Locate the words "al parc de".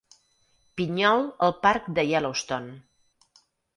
1.49-2.07